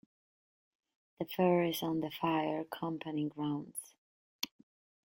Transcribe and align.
The 1.19 1.25
fair 1.27 1.63
is 1.63 1.83
on 1.83 1.99
the 1.99 2.09
Fire 2.09 2.63
Company 2.63 3.29
grounds. 3.29 3.93